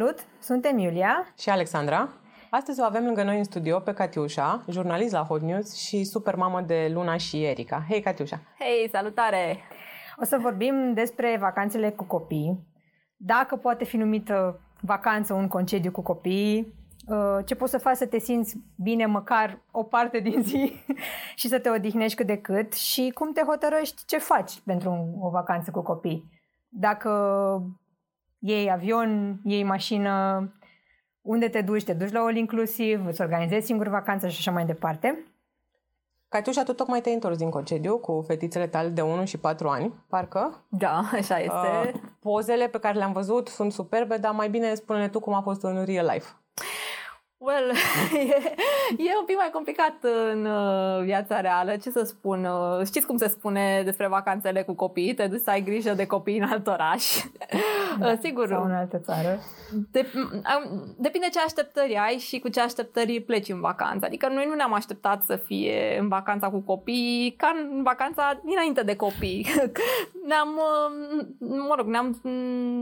[0.00, 0.26] Salut!
[0.38, 2.08] Suntem Iulia și Alexandra.
[2.50, 6.34] Astăzi o avem lângă noi în studio pe Catiușa, jurnalist la Hot News și super
[6.34, 7.84] mamă de Luna și Erica.
[7.88, 8.40] Hei, Catiușa!
[8.58, 9.58] Hei, salutare!
[10.20, 12.66] O să vorbim despre vacanțele cu copii.
[13.16, 16.74] Dacă poate fi numită vacanță un concediu cu copii,
[17.06, 20.72] uh, ce poți să faci să te simți bine măcar o parte din zi
[21.40, 25.28] și să te odihnești cât de cât și cum te hotărăști ce faci pentru o
[25.30, 26.30] vacanță cu copii.
[26.68, 27.10] Dacă
[28.40, 30.44] iei avion, iei mașină,
[31.22, 34.66] unde te duci, te duci la all inclusiv, îți organizezi singur vacanța și așa mai
[34.66, 35.24] departe.
[36.28, 39.94] Catiușa, tu tocmai te-ai întors din concediu cu fetițele tale de 1 și 4 ani,
[40.08, 40.64] parcă.
[40.68, 41.92] Da, așa este.
[41.94, 45.40] Uh, pozele pe care le-am văzut sunt superbe, dar mai bine spune-ne tu cum a
[45.40, 46.28] fost în real life.
[47.42, 47.70] Well,
[48.14, 48.20] e,
[49.08, 49.94] e un pic mai complicat
[50.32, 52.44] în uh, viața reală, ce să spun.
[52.44, 55.14] Uh, știți cum se spune despre vacanțele cu copii?
[55.14, 57.04] Te duci să ai grijă de copii în alt oraș.
[57.98, 58.48] Da, Sigur.
[58.48, 59.38] Sau în altă țară.
[59.90, 60.06] De,
[60.96, 64.06] depinde ce așteptări ai și cu ce așteptări pleci în vacanță.
[64.06, 68.82] Adică noi nu ne-am așteptat să fie în vacanța cu copii ca în vacanța dinainte
[68.82, 69.46] de copii.
[70.28, 70.60] ne-am,
[71.38, 72.20] mă rog, ne-am,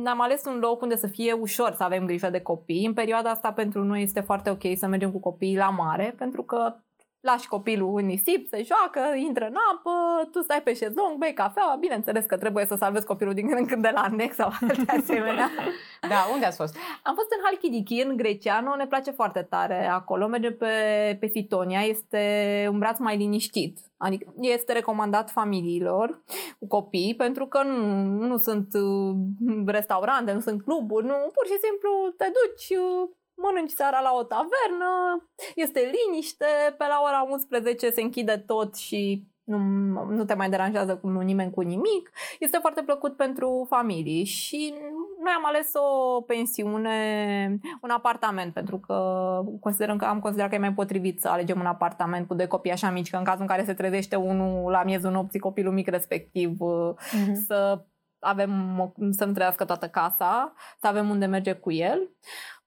[0.03, 2.87] ne-am ales un loc unde să fie ușor să avem grijă de copii.
[2.87, 6.15] În perioada asta pentru noi este foarte foarte ok să mergem cu copiii la mare,
[6.19, 6.75] pentru că
[7.21, 9.91] lași copilul în nisip, se joacă, intră în apă,
[10.33, 13.67] tu stai pe șezlong, bei cafea, bineînțeles că trebuie să salvezi copilul din când în
[13.67, 15.51] când de la annex sau de asemenea.
[16.09, 16.77] da, unde ați fost?
[17.03, 20.67] Am fost în Halkidiki, în Greciano, ne place foarte tare acolo, merge pe,
[21.21, 22.23] pe Fitonia, este
[22.71, 23.79] un braț mai liniștit.
[23.97, 26.23] Adică este recomandat familiilor
[26.59, 29.17] cu copii pentru că nu, nu sunt uh,
[29.67, 33.09] restaurante, nu sunt cluburi, nu, pur și simplu te duci, uh,
[33.43, 34.93] mănânci seara la o tavernă,
[35.55, 39.59] este liniște, pe la ora 11 se închide tot și nu,
[40.05, 42.11] nu te mai deranjează cu nimeni cu nimic.
[42.39, 44.75] Este foarte plăcut pentru familii și
[45.23, 48.97] noi am ales o pensiune, un apartament, pentru că
[49.61, 52.73] considerăm că am considerat că e mai potrivit să alegem un apartament cu doi copii
[52.73, 55.89] așa mici, că în cazul în care se trezește unul la miezul nopții, copilul mic
[55.89, 57.33] respectiv, uh-huh.
[57.47, 57.85] să
[58.19, 58.53] avem,
[59.11, 61.99] să-mi trăiască toată casa, să avem unde merge cu el.
[62.01, 62.58] Uh,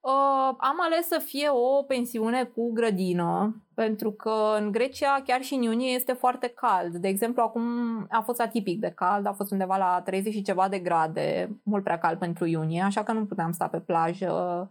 [0.58, 5.62] am ales să fie o pensiune cu grădină, pentru că în Grecia, chiar și în
[5.62, 6.96] iunie, este foarte cald.
[6.96, 7.62] De exemplu, acum
[8.10, 11.84] a fost atipic de cald, a fost undeva la 30 și ceva de grade, mult
[11.84, 14.70] prea cald pentru iunie, așa că nu puteam sta pe plajă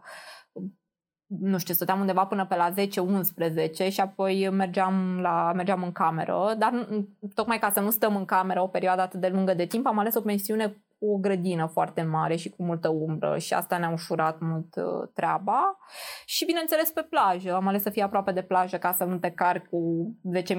[1.40, 6.54] nu știu, stăteam undeva până pe la 10-11 și apoi mergeam, la, mergeam în cameră,
[6.58, 6.88] dar
[7.34, 9.98] tocmai ca să nu stăm în cameră o perioadă atât de lungă de timp, am
[9.98, 13.90] ales o pensiune cu o grădină foarte mare și cu multă umbră și asta ne-a
[13.90, 15.78] ușurat mult uh, treaba.
[16.24, 19.30] Și bineînțeles pe plajă, am ales să fie aproape de plajă ca să nu te
[19.30, 20.06] car cu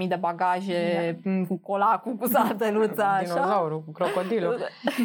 [0.01, 1.47] 10.000 de bagaje, yeah.
[1.47, 3.33] cu colacul, cu sateluța, așa.
[3.33, 4.59] Dinozaurul, cu crocodilul.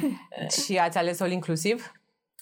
[0.65, 1.93] și ați ales all inclusiv?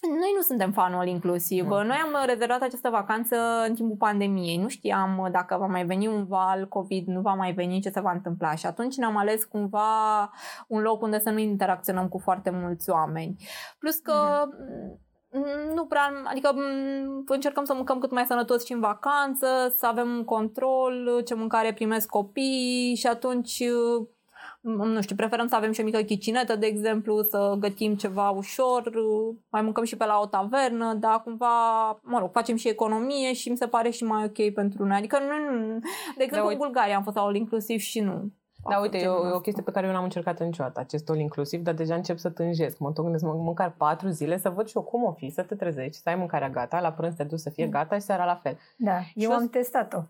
[0.08, 1.64] Noi nu suntem fanul inclusiv.
[1.64, 1.86] Mm.
[1.86, 3.36] Noi am rezervat această vacanță
[3.68, 4.56] în timpul pandemiei.
[4.56, 8.00] Nu știam dacă va mai veni un val COVID, nu va mai veni, ce se
[8.00, 8.54] va întâmpla.
[8.54, 10.30] Și atunci ne-am ales cumva
[10.68, 13.36] un loc unde să nu interacționăm cu foarte mulți oameni.
[13.78, 14.48] Plus că
[15.30, 15.74] mm.
[15.74, 16.54] nu prea, adică
[17.26, 19.46] încercăm să mâncăm cât mai sănătos și în vacanță,
[19.76, 23.62] să avem control ce mâncare primesc copiii și atunci
[24.66, 28.90] nu știu, preferăm să avem și o mică chicinetă, de exemplu, să gătim ceva ușor,
[29.48, 33.50] mai mâncăm și pe la o tavernă, dar cumva, mă rog, facem și economie și
[33.50, 34.96] mi se pare și mai ok pentru noi.
[34.96, 35.78] Adică, nu,
[36.16, 38.30] de exemplu, în Bulgaria am fost la all inclusiv și nu.
[38.68, 41.62] Da, uite, e o, o chestie pe care eu n-am încercat niciodată, acest all inclusiv,
[41.62, 42.78] dar deja încep să tânjesc.
[42.78, 46.02] Mă întâlnesc măcar patru zile să văd și eu cum o fi, să te trezești,
[46.02, 47.70] să ai mâncarea gata, la prânz te duci să fie mm.
[47.70, 48.58] gata și seara la fel.
[48.76, 50.00] Da, eu am testat-o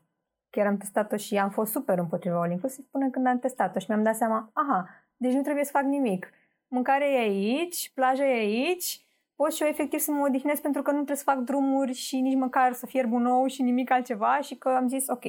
[0.51, 3.87] chiar am testat-o și am fost super împotriva all inclusiv până când am testat-o și
[3.89, 6.31] mi-am dat seama, aha, deci nu trebuie să fac nimic.
[6.69, 10.91] Mâncarea e aici, plaja e aici, pot și eu efectiv să mă odihnesc pentru că
[10.91, 14.41] nu trebuie să fac drumuri și nici măcar să fierb un ou și nimic altceva
[14.41, 15.25] și că am zis, ok,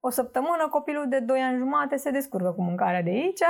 [0.00, 3.40] o săptămână copilul de 2 ani jumate se descurcă cu mâncarea de aici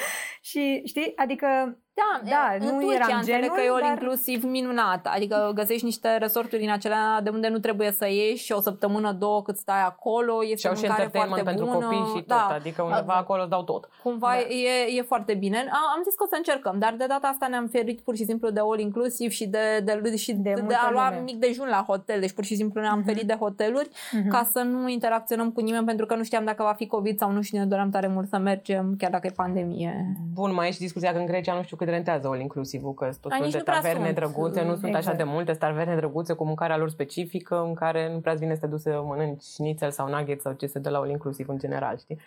[0.50, 3.90] și știi, adică da, da nu eram genul, că e all dar...
[3.90, 5.06] inclusiv minunat.
[5.14, 9.42] Adică găsești niște resorturi din acelea de unde nu trebuie să ieși o săptămână, două
[9.42, 10.44] cât stai acolo.
[10.44, 11.78] Este și au și foarte pentru bună.
[11.78, 12.26] copii și tot.
[12.26, 12.48] Da.
[12.54, 13.88] Adică undeva a, acolo dau tot.
[14.02, 14.54] Cumva da.
[14.54, 15.56] e, e foarte bine.
[15.96, 18.50] Am zis că o să încercăm, dar de data asta ne-am ferit pur și simplu
[18.50, 21.22] de all inclusiv și de, de, de, și de, de a lua lume.
[21.22, 22.20] mic dejun la hotel.
[22.20, 23.06] Deci pur și simplu ne-am uh-huh.
[23.06, 24.28] ferit de hoteluri uh-huh.
[24.28, 27.30] ca să nu interacționăm cu nimeni pentru că nu știam dacă va fi COVID sau
[27.30, 30.16] nu și ne doream tare mult să mergem, chiar dacă e pandemie.
[30.34, 32.94] Bun, mai e și discuția că în Grecia nu știu cât rentează all inclusiv inclusivul,
[32.94, 35.06] că tot felul de taverne drăguțe, nu sunt exact.
[35.06, 38.54] așa de multe, sunt taverne drăguțe cu mâncarea lor specifică, în care nu prea vine
[38.54, 41.48] să te duci să mănânci șnițel sau nugget sau ce se dă la all inclusiv
[41.48, 42.18] în general, știi?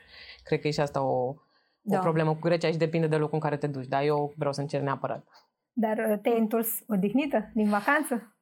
[0.43, 1.35] Cred că e și asta o,
[1.81, 1.97] da.
[1.97, 4.53] o problemă cu Grecia și depinde de locul în care te duci, dar eu vreau
[4.53, 5.23] să încerc neapărat.
[5.73, 8.33] Dar uh, te-ai întors odihnită din vacanță?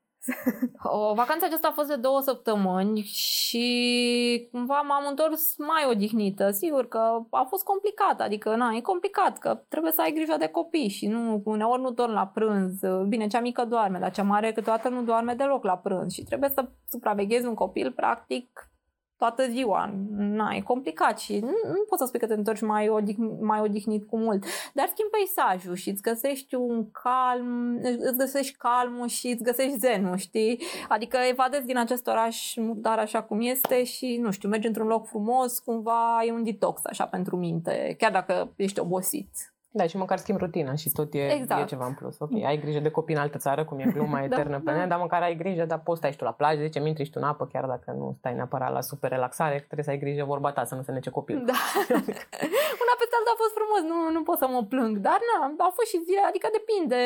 [0.83, 6.51] O, vacanța aceasta a fost de două săptămâni și cumva m-am întors mai odihnită.
[6.51, 10.47] Sigur că a fost complicat, adică na, e complicat că trebuie să ai grijă de
[10.47, 12.79] copii și nu, uneori nu dorm la prânz.
[13.07, 16.49] Bine, cea mică doarme, dar cea mare câteodată nu doarme deloc la prânz și trebuie
[16.49, 18.69] să supraveghezi un copil practic
[19.17, 19.93] toată ziua.
[20.17, 23.59] Na, e complicat și nu, nu poți să spui că te întorci mai, odih- mai
[23.59, 24.43] odihnit cu mult.
[24.73, 30.17] Dar schimbi peisajul și îți găsești un calm, îți găsești calmul și îți găsești zenul,
[30.17, 30.61] știi?
[30.89, 35.07] Adică evadezi din acest oraș dar așa cum este și, nu știu, mergi într-un loc
[35.07, 39.56] frumos, cumva e un detox așa pentru minte, chiar dacă ești obosit.
[39.71, 41.61] Da, și măcar schimb rutina și tot e, exact.
[41.61, 42.19] e ceva în plus.
[42.19, 44.71] Ok, ai grijă de copii în altă țară, cum e gluma da, eternă da, pe
[44.71, 47.11] mine, dar măcar ai grijă, dar poți stai și tu la plajă, zice, intri și
[47.11, 50.23] tu în apă, chiar dacă nu stai neapărat la super relaxare, trebuie să ai grijă
[50.23, 51.45] vorba ta, să nu se nece copilul.
[51.45, 51.59] Da.
[52.83, 55.71] Una peste alta a fost frumos, nu, nu pot să mă plâng, dar na, au
[55.77, 56.99] fost și zile, adică depinde.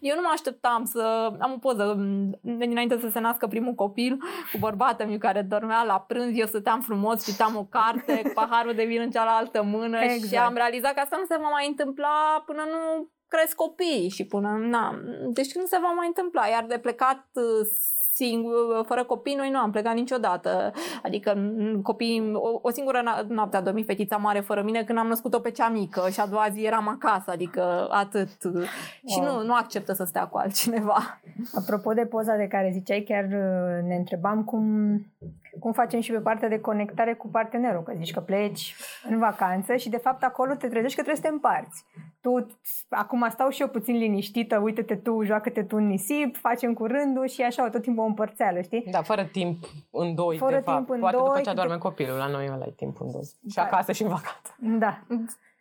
[0.00, 1.02] Eu nu mă așteptam să
[1.38, 1.84] am o poză
[2.72, 4.12] înainte să se nască primul copil
[4.52, 8.74] cu bărbatul meu care dormea la prânz, eu stăteam frumos, citeam o carte cu paharul
[8.74, 10.26] de vin în cealaltă mână exact.
[10.30, 12.11] și am realizat că asta nu se va mai întâmpla
[12.46, 15.00] până nu cresc copii și până, na,
[15.32, 17.26] deci nu se va mai întâmpla, iar de plecat
[18.14, 20.72] singur, fără copii, noi nu am plecat niciodată.
[21.02, 21.36] Adică
[21.82, 25.50] copii, o, o singură noapte a dormit fetița mare fără mine când am născut-o pe
[25.50, 28.44] cea mică și a doua zi eram acasă, adică atât.
[28.44, 28.62] Wow.
[29.06, 31.20] Și nu, nu acceptă să stea cu altcineva.
[31.54, 34.64] Apropo de poza de care ziceai, chiar uh, ne întrebam cum,
[35.60, 38.74] cum facem și pe partea de conectare cu partenerul, că zici că pleci
[39.08, 41.84] în vacanță și de fapt acolo te trezești că trebuie să te împarți.
[42.20, 42.46] Tu,
[42.88, 47.26] acum stau și eu puțin liniștită, uite-te tu, joacă-te tu în nisip, facem cu rândul
[47.26, 48.84] și așa tot timpul o împărțeală, știi?
[48.90, 50.90] Da, fără timp în doi, fără de timp fapt.
[50.90, 51.78] În Poate doi, după ce adorme te...
[51.78, 53.24] copilul, la noi ăla ai timp în doi.
[53.48, 53.62] Și da.
[53.62, 54.54] acasă și în vacanță.
[54.78, 55.00] Da.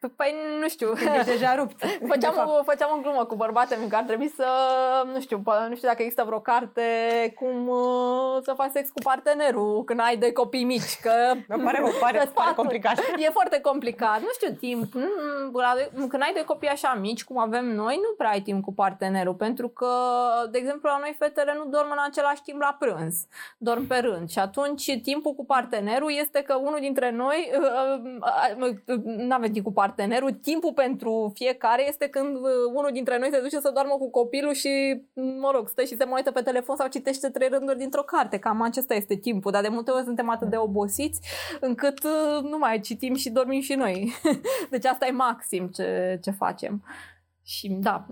[0.08, 0.92] Păi nu știu.
[1.16, 1.84] Ești deja rupt.
[2.12, 4.48] făceam, o, făceam o glumă cu bărbatul meu că ar trebui să,
[5.14, 6.82] nu știu, nu știu dacă există vreo carte
[7.36, 11.00] cum uh, să faci sex cu partenerul când ai de copii mici.
[11.02, 11.12] Că
[11.48, 13.00] Mă pare, mă pare, pare complicat.
[13.18, 14.20] E foarte complicat.
[14.20, 14.94] Nu știu, timp.
[16.10, 19.34] Când ai de copii așa mici, cum avem noi, nu prea ai timp cu partenerul.
[19.34, 19.94] Pentru că,
[20.52, 23.26] de exemplu, la noi fetele nu dorm în același timp la prânz.
[23.58, 24.30] Dorm pe rând.
[24.30, 29.66] Și atunci timpul cu partenerul este că unul dintre noi uh, uh, nu avem timp
[29.66, 32.42] cu partenerul partenerul, timpul pentru fiecare este când uh,
[32.74, 36.04] unul dintre noi se duce să doarmă cu copilul și, mă rog, stă și se
[36.04, 38.38] mai uită pe telefon sau citește trei rânduri dintr-o carte.
[38.38, 41.20] Cam acesta este timpul, dar de multe ori suntem atât de obosiți
[41.60, 44.14] încât uh, nu mai citim și dormim și noi.
[44.72, 46.84] Deci asta e maxim ce, ce facem.
[47.44, 48.06] Și da,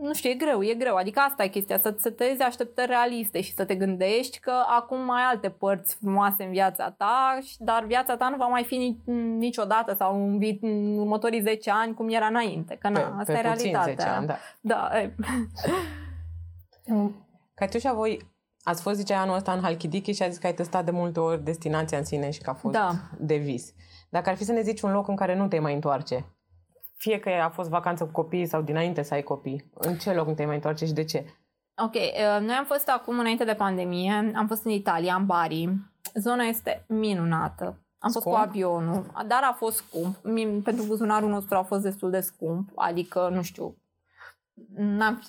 [0.00, 0.96] nu știu, e greu, e greu.
[0.96, 5.04] Adică asta e chestia, să să tezi așteptări realiste și să te gândești că acum
[5.04, 8.96] mai ai alte părți frumoase în viața ta, dar viața ta nu va mai fi
[9.38, 12.74] niciodată sau în, vi- în următorii 10 ani cum era înainte.
[12.74, 13.94] Că na, pe, asta pe e realitatea.
[13.94, 14.36] 10 ani, da.
[14.60, 15.14] Da, e.
[17.54, 18.30] Catiușa, voi
[18.62, 21.20] ați fost, ziceai, anul ăsta în Halkidiki și a zis că ai testat de multe
[21.20, 22.90] ori destinația în sine și că a fost da.
[23.18, 23.74] de vis.
[24.08, 26.24] Dacă ar fi să ne zici un loc în care nu te mai întoarce,
[27.02, 30.34] fie că a fost vacanță cu copii sau dinainte să ai copii, în ce loc
[30.34, 31.24] te mai întoarce și de ce?
[31.84, 35.68] Ok, uh, noi am fost acum înainte de pandemie, am fost în Italia, în Bari.
[36.14, 37.64] Zona este minunată.
[37.98, 38.24] Am scump?
[38.24, 40.16] fost cu avionul, dar a fost scump.
[40.64, 43.76] Pentru buzunarul nostru a fost destul de scump, adică, nu știu,
[44.76, 45.22] n-am,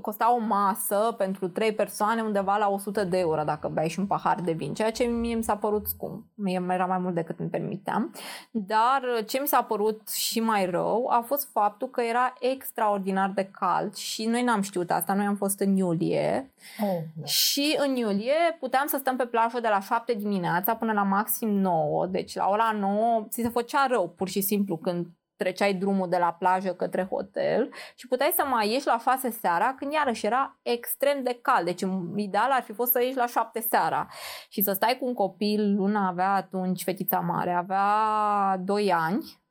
[0.00, 4.06] costa o masă pentru trei persoane undeva la 100 de euro dacă beai și un
[4.06, 6.24] pahar de vin, ceea ce mie mi s-a părut scump.
[6.34, 8.14] Mie era mai mult decât îmi permiteam.
[8.50, 13.50] Dar ce mi s-a părut și mai rău a fost faptul că era extraordinar de
[13.52, 15.14] cald și noi n-am știut asta.
[15.14, 16.52] Noi am fost în iulie
[16.82, 17.24] oh, da.
[17.24, 21.48] și în iulie puteam să stăm pe plajă de la 7 dimineața până la maxim
[21.48, 22.06] 9.
[22.06, 25.06] Deci la ora 9 ți se făcea rău pur și simplu când
[25.38, 29.74] treceai drumul de la plajă către hotel și puteai să mai ieși la 6 seara
[29.74, 31.64] când iarăși era extrem de cald.
[31.64, 31.82] Deci
[32.16, 34.06] ideal ar fi fost să ieși la 7 seara
[34.48, 39.46] și să stai cu un copil, luna avea atunci fetița mare, avea 2 ani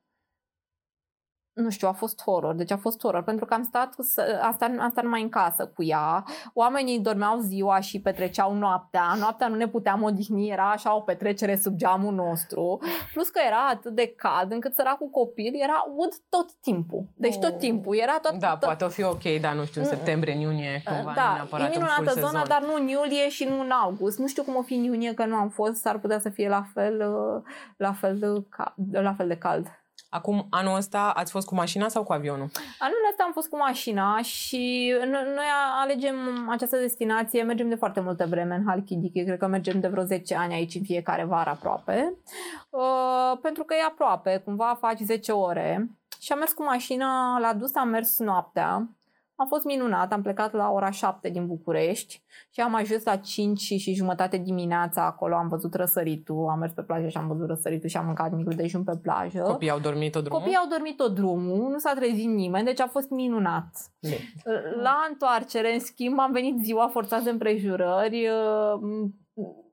[1.58, 2.56] nu știu, a fost horror.
[2.56, 3.94] Deci a fost horror, pentru că am stat,
[4.42, 6.24] am stat, am stat numai în casă cu ea.
[6.54, 9.16] Oamenii dormeau ziua și petreceau noaptea.
[9.20, 12.80] Noaptea nu ne puteam odihni, era așa o petrecere sub geamul nostru.
[13.14, 17.06] Plus că era atât de cald încât săracul copil era ud tot timpul.
[17.16, 17.58] Deci tot oh.
[17.58, 17.98] timpul.
[17.98, 18.60] Era tot, da, tot...
[18.60, 21.68] poate o fi ok, dar nu știu, în septembrie, în iunie, cumva, da, nu neapărat
[21.68, 22.46] e minunată zona, sezon.
[22.48, 24.18] dar nu în iulie și nu în august.
[24.18, 26.50] Nu știu cum o fi în iunie, că nu am fost, s-ar putea să fie
[26.50, 27.04] la fel,
[27.78, 28.18] la fel
[28.76, 29.68] de, la fel de cald.
[30.10, 32.50] Acum, anul ăsta ați fost cu mașina sau cu avionul?
[32.80, 35.46] Anul ăsta am fost cu mașina și noi
[35.82, 36.16] alegem
[36.50, 40.36] această destinație, mergem de foarte multă vreme în Halkidiki, cred că mergem de vreo 10
[40.36, 42.14] ani aici în fiecare vară aproape,
[42.70, 45.90] uh, pentru că e aproape, cumva faci 10 ore.
[46.20, 48.90] Și am mers cu mașina, la dus am mers noaptea,
[49.39, 53.60] Am fost minunat, am plecat la ora 7 din București și am ajuns la 5
[53.60, 57.89] și jumătate dimineața acolo, am văzut răsăritul, am mers pe plajă și am văzut răsăritul
[57.89, 59.41] și am mâncat micul dejun pe plajă.
[59.41, 60.39] Copiii au dormit tot drumul?
[60.39, 63.70] Copiii au dormit tot drumul, nu s-a trezit nimeni, deci a fost minunat.
[64.01, 64.17] Bine.
[64.82, 68.27] La întoarcere, în schimb, am venit ziua forțat de împrejurări,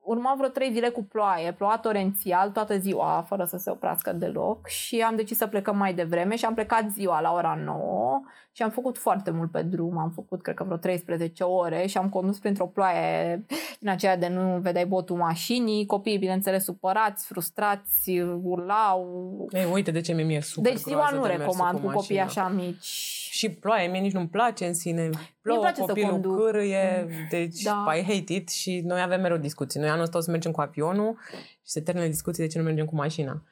[0.05, 4.67] urma vreo trei zile cu ploaie, ploua torențial toată ziua, fără să se oprească deloc
[4.67, 8.63] și am decis să plecăm mai devreme și am plecat ziua la ora 9 și
[8.63, 12.09] am făcut foarte mult pe drum, am făcut cred că vreo 13 ore și am
[12.09, 13.45] condus printr-o ploaie
[13.79, 19.49] din aceea de nu vedeai botul mașinii, copiii bineînțeles supărați, frustrați, urlau.
[19.51, 22.49] Ei, uite de ce mi-e super Deci ziua nu de recomand cu, cu copii așa
[22.49, 23.24] mici.
[23.35, 25.11] Și ploaie, mie nici nu-mi place în sine.
[25.43, 27.27] Plouă, place copilul să cârâie, mm.
[27.31, 27.95] deci da.
[27.95, 29.81] I hate it și noi avem mereu discuții.
[29.81, 31.19] Noi anul ăsta o să mergem cu avionul
[31.63, 33.43] și se termină discuții de ce nu mergem cu mașina.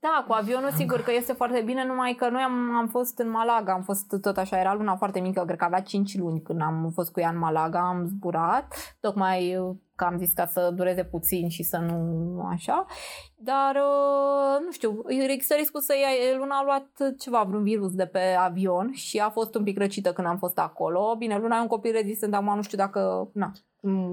[0.00, 3.30] Da, cu avionul sigur că este foarte bine, numai că noi am, am fost în
[3.30, 6.62] Malaga, am fost tot așa, era luna foarte mică, cred că avea 5 luni când
[6.62, 9.58] am fost cu ea în Malaga, am zburat, tocmai
[9.96, 12.86] că am zis ca să dureze puțin și să nu așa,
[13.34, 18.06] dar uh, nu știu, există riscul să ia, Luna a luat ceva, vreun virus de
[18.06, 21.14] pe avion și a fost un pic răcită când am fost acolo.
[21.18, 23.52] Bine, Luna e un copil rezistent, acum nu știu dacă, na,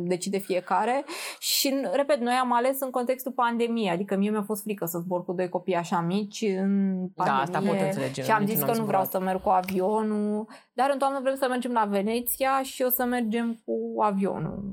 [0.04, 1.06] decide fiecare
[1.40, 5.26] și, repet, noi am ales în contextul pandemiei, adică mie mi-a fost frică să zbor
[5.26, 7.16] cu doi copii așa mici în pandemie.
[7.16, 8.24] Da, asta pot înțelege.
[8.24, 11.48] Și am zis că nu vreau să merg cu avionul, dar în toamnă vrem să
[11.50, 14.64] mergem la Veneția și o să mergem cu avionul.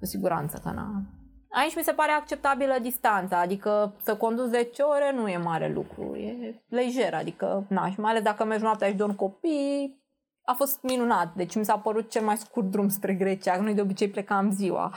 [0.00, 1.02] Cu siguranță că na.
[1.50, 6.16] Aici mi se pare acceptabilă distanța, adică să conduci 10 ore nu e mare lucru,
[6.16, 10.00] e lejer, adică, na, și mai ales dacă mergi noaptea și dormi copii,
[10.44, 11.34] a fost minunat.
[11.34, 13.60] Deci mi s-a părut cel mai scurt drum spre Grecia.
[13.60, 14.92] Noi de obicei plecam ziua.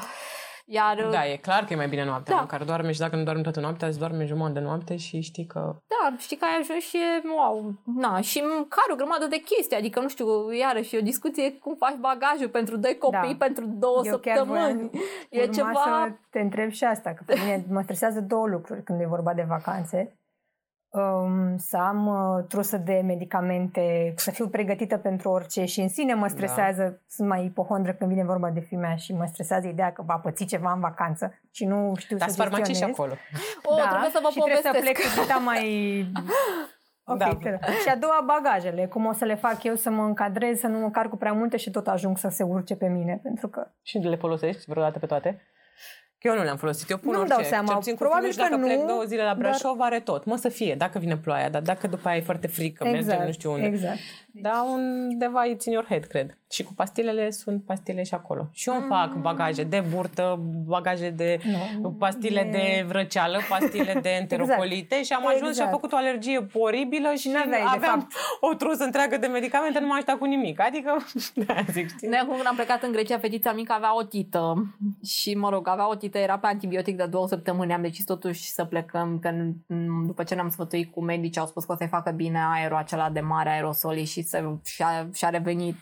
[0.66, 2.42] Iar, da, e clar că e mai bine noaptea, da.
[2.42, 5.46] măcar doarme și dacă nu doarme toată noaptea, îți doarme jumătate de noapte și știi
[5.46, 5.76] că...
[5.88, 8.40] Da, știi că ai ajuns și e, wow, na, și
[8.70, 12.50] care o grămadă de chestii, adică, nu știu, iarăși, e o discuție cum faci bagajul
[12.50, 13.46] pentru doi copii, da.
[13.46, 14.90] pentru două Eu săptămâni.
[15.30, 15.72] e ceva...
[15.74, 19.34] să te întreb și asta, că pe mine mă stresează două lucruri când e vorba
[19.34, 20.18] de vacanțe
[20.94, 26.14] um, să am uh, trusă de medicamente, să fiu pregătită pentru orice și în sine
[26.14, 26.28] mă da.
[26.28, 26.98] stresează, da.
[27.08, 30.46] sunt mai ipohondră când vine vorba de fimea și mă stresează ideea că va păți
[30.46, 33.14] ceva în vacanță și nu știu Dar să farmacii și acolo.
[33.64, 34.76] O, da, trebuie să vă și povestesc.
[34.76, 35.62] trebuie să plec cu mai...
[37.06, 37.72] Okay, da.
[37.72, 38.86] Și a doua, bagajele.
[38.86, 41.34] Cum o să le fac eu să mă încadrez, să nu mă car cu prea
[41.34, 43.68] multe și tot ajung să se urce pe mine, pentru că...
[43.82, 45.42] Și le folosești vreodată pe toate?
[46.24, 47.34] Eu nu le-am folosit, eu pun nu orice.
[47.34, 47.80] dau seama.
[47.98, 49.88] Probabil că dacă nu, plec două zile la Brașov, dar...
[49.88, 50.26] are tot.
[50.26, 53.26] Mă să fie, dacă vine ploaia, dar dacă după aia e foarte frică, exact, mergem
[53.26, 53.66] nu știu unde.
[53.66, 53.98] Exact.
[54.32, 56.38] Da, undeva e in your head, cred.
[56.54, 58.48] Și cu pastilele sunt pastile și acolo.
[58.52, 58.88] Și eu mm.
[58.88, 61.40] fac bagaje de burtă, bagaje de
[61.82, 62.52] no, pastile e...
[62.52, 65.06] de vrăceală, pastile de enterocolite exact.
[65.06, 65.56] și am ajuns exact.
[65.56, 68.08] și am făcut o alergie oribilă și aveai, aveam
[68.40, 70.60] o trusă întreagă de medicamente, nu mai cu nimic.
[70.60, 71.06] Adică,
[71.46, 72.08] da, zic, știi?
[72.08, 74.74] Noi acum când am plecat în Grecia, fetița mică avea o tită
[75.06, 77.74] și, mă rog, avea o tită, era pe antibiotic de două săptămâni.
[77.74, 79.32] Am decis totuși să plecăm, că
[80.06, 83.10] după ce ne-am sfătuit cu medici, au spus că o să-i facă bine aerul acela
[83.10, 85.76] de mare aerosoli și să, și-a, și-a revenit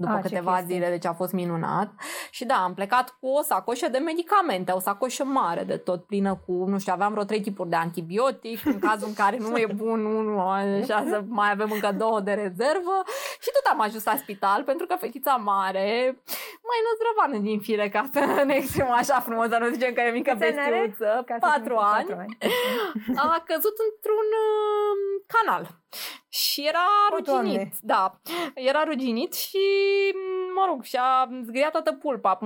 [0.00, 1.92] după a, câteva zile, deci a fost minunat.
[2.30, 6.40] Și da, am plecat cu o sacoșă de medicamente, o sacoșă mare de tot, plină
[6.46, 9.66] cu, nu știu, aveam vreo trei tipuri de antibiotic, în cazul în care nu e
[9.74, 12.96] bun unul, așa să mai avem încă două de rezervă.
[13.40, 15.86] Și tot am ajuns la spital, pentru că fetița mare,
[16.68, 20.10] mai năzdrăvană din fire, ca să ne exprimăm așa frumos, dar nu zicem că e
[20.10, 22.38] mică bestiuță, patru ani, patru ani,
[23.16, 25.79] a căzut într-un uh, canal
[26.28, 27.54] și era o, ruginit.
[27.56, 27.70] Doamne.
[27.80, 28.20] Da,
[28.54, 29.58] era ruginit și,
[30.54, 32.38] mă rog, și-a zgriat toată pulpa.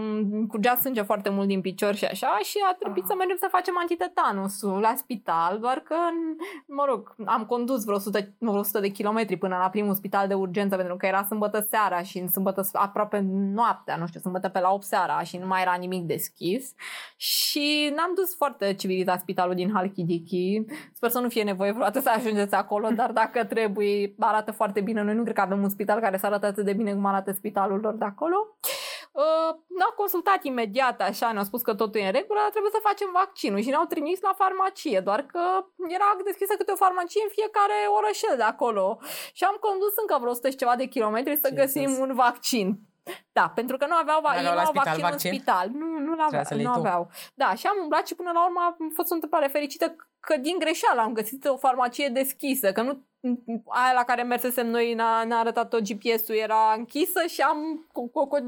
[0.49, 3.09] Curgea sânge foarte mult din picior și așa și a trebuit ah.
[3.09, 5.95] să mergem să facem antitetanusul la spital, doar că,
[6.67, 10.35] mă rog, am condus vreo 100, vreo 100 de kilometri până la primul spital de
[10.35, 13.21] urgență pentru că era sâmbătă seara și în sâmbătă aproape
[13.55, 16.75] noaptea, nu știu, sâmbătă pe la 8 seara și nu mai era nimic deschis
[17.17, 20.65] și n-am dus foarte civilizat spitalul din Halkidiki.
[20.93, 25.03] Sper să nu fie nevoie vreodată să ajungeți acolo, dar dacă trebuie, arată foarte bine.
[25.03, 27.33] Noi nu cred că avem un spital care să arate atât de bine cum arată
[27.33, 28.57] spitalul lor de acolo.
[29.23, 32.89] Uh, ne-au consultat imediat așa, ne-au spus că totul e în regulă, dar trebuie să
[32.89, 35.43] facem vaccinul și ne-au trimis la farmacie, doar că
[35.97, 38.99] era deschisă câte o farmacie în fiecare orășel de acolo.
[39.33, 42.67] Și am condus încă vreo 100 și ceva de kilometri să găsim un vaccin.
[43.33, 45.69] Da, pentru că nu aveau, va- ei nu au vaccin, vaccin în spital.
[45.73, 47.11] Nu, nu, aveau, nu aveau.
[47.35, 50.59] Da, și am umblat și până la urmă a fost o întâmplare fericită că din
[50.59, 53.05] greșeală am găsit o farmacie deschisă, că nu
[53.67, 57.89] aia la care mersesem noi ne-a, ne-a arătat tot GPS-ul era închisă și am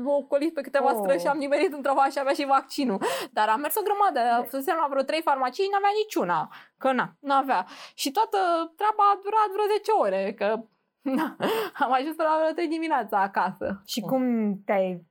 [0.04, 0.98] ocolit pe câteva oh.
[1.00, 3.00] străzi și am nimerit într-o și avea și vaccinul.
[3.30, 7.34] Dar am mers o grămadă, fusesem la vreo trei farmacii, n-avea niciuna, că na, nu
[7.34, 7.66] avea.
[7.94, 8.38] Și toată
[8.76, 10.62] treaba a durat vreo 10 ore, că Da.
[11.82, 13.82] Am ajuns până la 3 dimineața acasă.
[13.86, 15.06] Și cum te-ai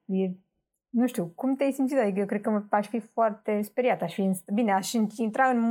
[0.96, 1.98] nu știu, cum te-ai simțit?
[1.98, 4.02] Adică eu cred că aș fi foarte speriat.
[4.02, 4.92] Aș fi, bine, aș
[5.28, 5.62] intra în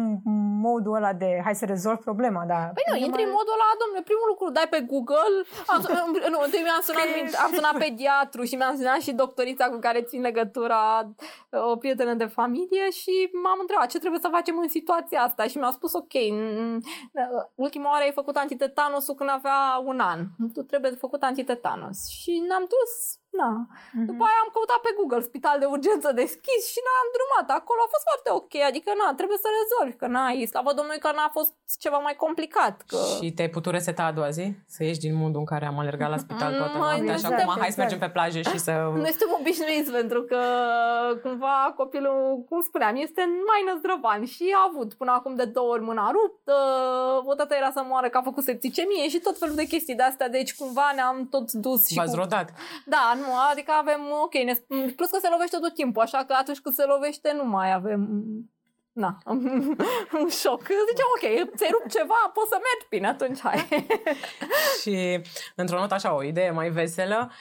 [0.66, 2.64] modul ăla de hai să rezolv problema, dar...
[2.74, 3.28] Păi nu, intri mai...
[3.28, 5.36] în modul ăla, domnule, primul lucru, dai pe Google,
[5.72, 5.78] am,
[6.32, 7.08] nu, întâi mi-am sunat,
[7.44, 10.82] am sunat pediatru și mi-am sunat și doctorița cu care țin legătura,
[11.72, 15.58] o prietenă de familie și m-am întrebat ce trebuie să facem în situația asta și
[15.58, 16.14] mi-a spus, ok,
[17.54, 20.20] ultima oară ai făcut antitetanusul când avea un an,
[20.54, 22.92] tu trebuie făcut antitetanos și ne-am dus
[23.40, 23.52] Na.
[23.66, 24.06] Mm-hmm.
[24.10, 27.46] După aia am căutat pe Google spital de urgență deschis și n-am drumat.
[27.60, 31.10] Acolo a fost foarte ok, adică na, trebuie să rezolvi, că n-ai, slavă Domnului că
[31.18, 31.52] n-a fost
[31.84, 32.74] ceva mai complicat.
[32.90, 32.98] Că...
[33.18, 34.46] Și te-ai putut reseta a doua zi?
[34.74, 37.54] Să ieși din modul în care am alergat la spital mm, toată noaptea și acum
[37.62, 38.72] hai să mergem pe plajă și să...
[39.04, 40.40] Noi suntem obișnuiți pentru că
[41.22, 45.82] cumva copilul, cum spuneam, este mai năzdrăvan și a avut până acum de două ori
[45.90, 46.56] mâna ruptă,
[47.30, 50.02] o dată era să moară că a făcut septicemie și tot felul de chestii de
[50.02, 52.16] astea, deci cumva ne-am tot dus și V-ați cu...
[52.16, 52.48] rodat?
[52.84, 54.54] Da, nu, adică avem, ok, ne,
[54.96, 58.00] plus că se lovește tot timpul, așa că atunci când se lovește nu mai avem
[58.92, 59.18] na,
[60.20, 60.62] un șoc.
[60.88, 63.86] Ziceam, ok, ți-ai rupt ceva, poți să mergi, bine, atunci hai.
[64.82, 65.20] și
[65.54, 67.32] într-o notă așa, o idee mai veselă,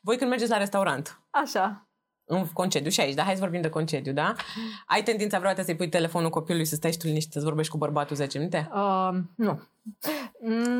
[0.00, 1.86] voi când mergeți la restaurant, Așa
[2.24, 4.34] în concediu și aici, dar hai să vorbim de concediu, da?
[4.86, 7.78] Ai tendința vreodată să-i pui telefonul copilului să stai și tu liniștit să vorbești cu
[7.78, 8.70] bărbatul 10 minute?
[8.74, 9.62] Uh, nu.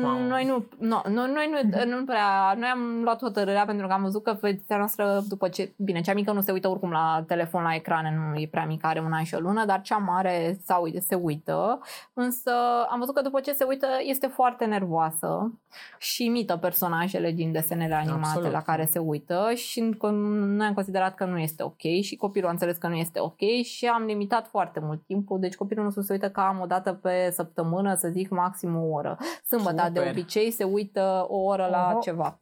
[0.01, 0.19] Wow.
[0.27, 4.01] Noi nu, no, noi, noi nu, nu prea, noi am luat hotărârea pentru că am
[4.01, 7.63] văzut că fetița noastră după ce, bine, cea mică nu se uită oricum la telefon,
[7.63, 10.59] la ecrane, nu e prea mică, are un an și o lună, dar cea mare
[10.99, 11.79] se uită,
[12.13, 12.51] însă
[12.89, 15.59] am văzut că după ce se uită este foarte nervoasă
[15.97, 18.51] și imită personajele din desenele animate Absolut.
[18.51, 22.51] la care se uită și noi am considerat că nu este ok și copilul a
[22.51, 26.13] înțeles că nu este ok și am limitat foarte mult timpul, deci copilul nostru se
[26.13, 29.17] uită cam o dată pe săptămână, să zic maxim o oră.
[29.45, 32.01] Sâmbătă de obicei se uită o oră la uh-huh.
[32.01, 32.39] ceva.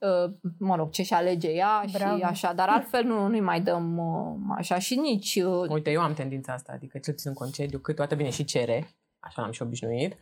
[0.00, 2.16] Uh, mă rog, ce și alege ea Bravo.
[2.16, 5.40] și așa, dar altfel nu, nu-i mai dăm uh, așa și nici...
[5.44, 8.88] Uh, Uite, eu am tendința asta, adică cel puțin în concediu, câteodată bine și cere,
[9.20, 10.16] așa am și obișnuit,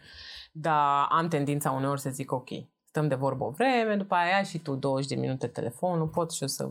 [0.53, 2.49] dar am tendința uneori să zic ok,
[2.85, 6.43] stăm de vorbă o vreme, după aia și tu 20 de minute telefonul, pot și
[6.43, 6.69] eu să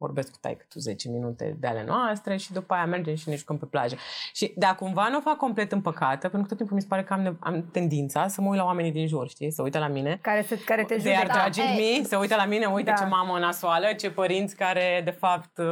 [0.00, 3.36] vorbesc cu taică tu 10 minute de ale noastre și după aia mergem și ne
[3.36, 3.96] jucăm pe plajă.
[4.32, 7.04] Și de cumva nu o fac complet împăcată, pentru că tot timpul mi se pare
[7.04, 9.50] că am, am tendința să mă uit la oamenii din jur, știi?
[9.50, 10.18] Să uită la mine.
[10.22, 11.26] Care, se, care te judecă.
[11.26, 12.96] De ar da, mi, să uită la mine, uite da.
[12.96, 15.66] ce mamă nasoală, ce părinți care de fapt uh,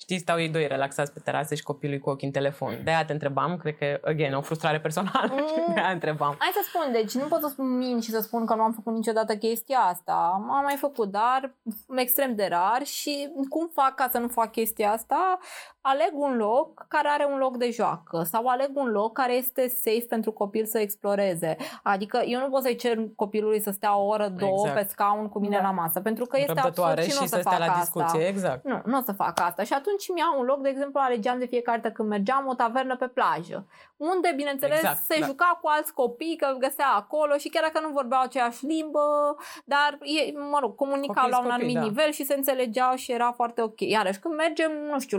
[0.00, 2.80] Știți, stau ei doi relaxați pe terasă și copilul cu ochii în telefon.
[2.84, 5.32] De aia te întrebam, cred că, again, o frustrare personală.
[5.32, 5.74] Mm.
[5.74, 6.36] De aia întrebam.
[6.38, 8.72] Hai să spun, deci nu pot să spun min și să spun că nu am
[8.72, 10.30] făcut niciodată chestia asta.
[10.34, 11.54] Am mai făcut, dar
[11.96, 15.38] extrem de rar și cum fac ca să nu fac chestia asta?
[15.80, 19.68] aleg un loc care are un loc de joacă sau aleg un loc care este
[19.68, 21.56] safe pentru copil să exploreze.
[21.82, 24.80] Adică eu nu pot să-i cer copilului să stea o oră, două exact.
[24.80, 25.62] pe scaun cu mine da.
[25.62, 28.04] la masă, pentru că este absurd și, și nu o să, să fac la discuție.
[28.04, 28.26] asta.
[28.26, 28.64] Exact.
[28.64, 29.62] Nu, nu o să fac asta.
[29.62, 32.96] Și atunci mi-au un loc, de exemplu, alegeam de fiecare dată când mergeam o tavernă
[32.96, 35.26] pe plajă, unde, bineînțeles, exact, se da.
[35.26, 39.98] juca cu alți copii, că găsea acolo și chiar dacă nu vorbeau aceeași limbă, dar,
[40.02, 41.80] e, mă rog, comunicau copii la un anumit da.
[41.80, 43.80] nivel și se înțelegeau și era foarte ok.
[43.80, 45.18] Iarăși, când mergem, nu știu,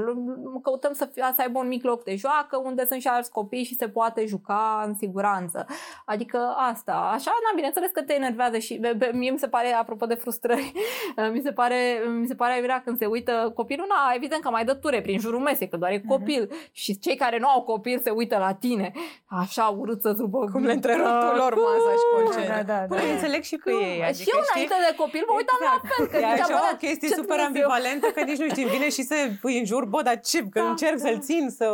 [0.64, 3.64] căutăm să, fie, să aibă un mic loc de joacă unde sunt și alți copii
[3.64, 5.66] și se poate juca în siguranță.
[6.06, 6.94] Adică asta.
[6.94, 10.14] Așa, na, bineînțeles că te enervează și be, be, mie mi se pare, apropo de
[10.14, 10.72] frustrări,
[11.34, 14.61] mi se pare, mi se pare aiurea când se uită copilul, na, evident că mai
[14.64, 16.08] dă ture prin jurul mesei, că doar e mhm.
[16.08, 16.48] copil.
[16.48, 16.72] Uh-huh.
[16.72, 18.92] Și cei care nu au copil se uită la tine.
[19.26, 20.50] Așa urât să zupă.
[20.52, 21.06] Cum le întrerup
[21.42, 22.54] lor masa și concediu.
[22.56, 22.96] Da, da, da.
[22.96, 24.04] Păi, înțeleg și pe ei.
[24.08, 25.82] Adică, și eu înainte de copil mă uitam exact.
[25.84, 26.04] la fel.
[26.12, 29.58] Că e așa o chestie super ambivalentă că nici nu știi, vine și să îi
[29.62, 31.04] înjur, bă, dar ce, că da încerc da.
[31.06, 31.66] să-l țin, să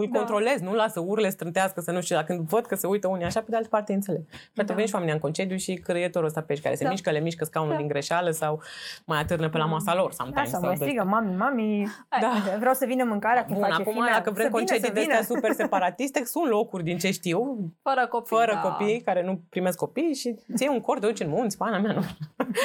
[0.00, 0.18] îl da.
[0.18, 3.24] controlez, nu lasă urle, strântească, să nu știu, dar când văd că se uită unii
[3.24, 4.22] așa, pe de altă parte înțeleg.
[4.54, 4.74] Poate da.
[4.74, 6.90] veni și oamenii în concediu și creatorul ăsta pe care se da.
[6.90, 7.78] mișcă, le mișcă scaunul da.
[7.78, 8.62] din greșeală sau
[9.04, 10.12] mai atârnă pe la masa lor.
[10.12, 11.88] Sometimes, Așa, mai strigă, mami, mami,
[12.20, 12.56] da.
[12.58, 16.24] vreau să vină mâncarea Bun, face acum, fina, dacă vrem concedii de astea super separatiste,
[16.24, 18.60] sunt locuri din ce știu, fără copii, fără da.
[18.60, 21.92] copii care nu primesc copii și ție un cor de duci în munți, pana mea,
[21.92, 22.04] nu.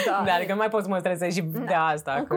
[0.06, 0.34] Da.
[0.38, 1.60] adică nu mai poți să mă stresezi și da.
[1.60, 2.26] de asta.
[2.28, 2.36] Că...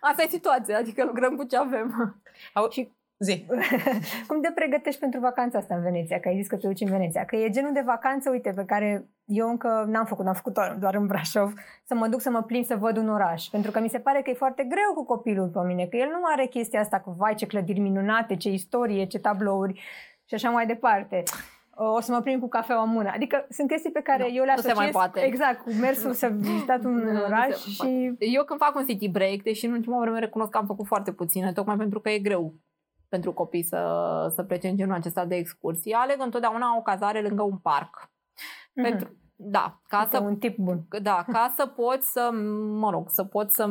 [0.00, 2.20] Asta e situația, adică lucrăm cu ce avem.
[2.52, 3.46] Au, și Zi.
[4.28, 6.20] Cum te pregătești pentru vacanța asta în Veneția?
[6.20, 7.24] Că ai zis că te duci în Veneția.
[7.24, 10.94] Că e genul de vacanță, uite, pe care eu încă n-am făcut, n-am făcut doar
[10.94, 11.52] în Brașov,
[11.84, 13.46] să mă duc să mă plimb să văd un oraș.
[13.46, 16.08] Pentru că mi se pare că e foarte greu cu copilul pe mine, că el
[16.08, 19.80] nu are chestia asta cu vai ce clădiri minunate, ce istorie, ce tablouri
[20.24, 21.22] și așa mai departe
[21.74, 23.10] o să mă plimb cu cafeaua în mână.
[23.14, 24.76] Adică sunt chestii pe care no, eu le asociez.
[24.76, 25.20] Nu se mai poate.
[25.20, 28.14] Exact, cu mersul să vizitat un nu, oraș și...
[28.18, 31.12] Eu când fac un city break, deși în ultima vreme recunosc că am făcut foarte
[31.12, 32.54] puține, tocmai pentru că e greu
[33.10, 35.92] pentru copii să, să plece în genul acesta de excursii.
[35.92, 38.10] Aleg întotdeauna o cazare lângă un parc.
[38.10, 38.82] Mm-hmm.
[38.82, 40.80] Pentru, Da, ca Uite, să, un tip bun.
[41.02, 42.30] da, ca să poți să,
[42.78, 43.68] mă rog, să poți să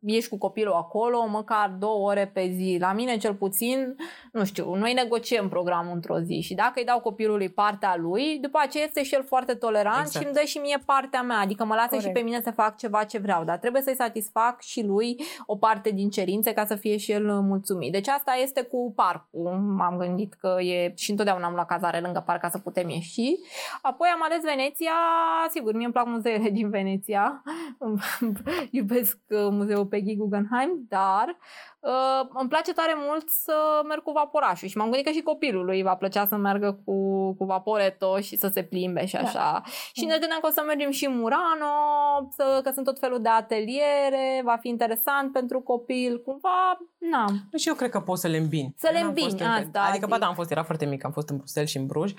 [0.00, 2.76] ieși cu copilul acolo măcar două ore pe zi.
[2.80, 3.96] La mine cel puțin,
[4.32, 8.58] nu știu, noi negociem programul într-o zi și dacă îi dau copilului partea lui, după
[8.62, 10.18] aceea este și el foarte tolerant exact.
[10.18, 12.06] și îmi dă și mie partea mea, adică mă lasă Corect.
[12.06, 15.56] și pe mine să fac ceva ce vreau, dar trebuie să-i satisfac și lui o
[15.56, 17.92] parte din cerințe ca să fie și el mulțumit.
[17.92, 19.50] Deci asta este cu parcul.
[19.76, 23.34] M-am gândit că e și întotdeauna am luat cazare lângă parc ca să putem ieși.
[23.82, 24.91] Apoi am ales Veneția
[25.50, 27.42] sigur, mie îmi plac muzeele din Veneția.
[28.70, 31.36] Iubesc uh, muzeul Peggy Guggenheim, dar
[31.80, 35.82] uh, îmi place tare mult să merg cu vaporașul și m-am gândit că și copilului
[35.82, 36.94] va plăcea să meargă cu,
[37.34, 39.20] cu vaporeto și să se plimbe și da.
[39.20, 39.38] așa.
[39.38, 39.62] Da.
[39.92, 41.74] Și ne gândeam că o să mergem și în Murano,
[42.30, 47.24] să, că sunt tot felul de ateliere, va fi interesant pentru copil, cumva, na.
[47.56, 48.74] Și eu cred că poți să le îmbini.
[48.76, 49.86] Să le îmbini, asta.
[49.88, 52.14] Adică, ba da, am fost, era foarte mic, am fost în Bruxelles și în Bruj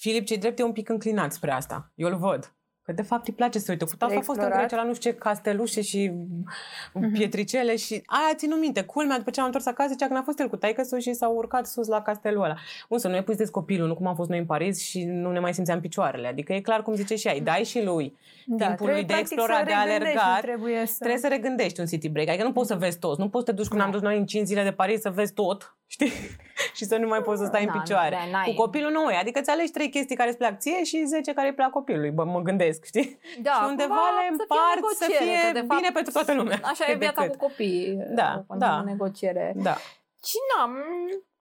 [0.00, 1.92] Filip, cei drept, e un pic înclinat spre asta.
[1.94, 2.54] Eu îl văd.
[2.82, 3.84] Că de fapt îi place să uite.
[3.84, 7.12] Cu tata a fost în Grecia la nu știu ce castelușe și mm-hmm.
[7.12, 8.82] pietricele și aia țin minte.
[8.82, 11.28] Culmea, după ce am întors acasă, zicea că n-a fost el cu taică și s-a
[11.28, 12.56] urcat sus la castelul ăla.
[12.88, 15.30] Însă nu e pus de copilul, nu cum am fost noi în Paris și nu
[15.30, 16.26] ne mai simțeam picioarele.
[16.26, 19.66] Adică e clar cum zice și ai, dai și lui da, timpul lui de explorat,
[19.66, 20.40] de alergat.
[20.40, 20.96] Trebuie să...
[20.98, 22.28] trebuie să regândești un city break.
[22.28, 23.20] Adică nu poți să vezi toți.
[23.20, 23.70] Nu poți să te duci da.
[23.70, 26.12] când am dus noi în 5 zile de Paris să vezi tot, știi?
[26.78, 28.16] și să nu mai poți să stai da, în picioare.
[28.32, 29.16] Da, cu copilul nu e.
[29.16, 32.10] Adică ți alegi trei chestii care îți plac ție și 10 care îi plac copilului.
[32.10, 33.18] Bă, mă gândesc, știi?
[33.42, 36.60] Da, și undeva le împart să fie, să fie bine fapt, pentru toată lumea.
[36.62, 37.96] Așa e viața cu copiii.
[38.14, 38.82] Da, da.
[38.82, 39.52] negociere.
[39.56, 39.76] Da.
[40.24, 40.72] Și n-am,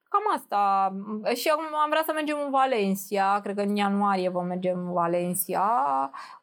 [0.10, 0.92] cam asta.
[1.36, 4.92] Și acum am vrea să mergem în Valencia, cred că în ianuarie vom merge în
[4.92, 5.70] Valencia,